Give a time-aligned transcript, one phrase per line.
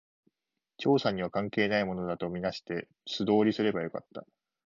[0.77, 4.25] 調査には関係ないものだと見なして、素通りすればよかった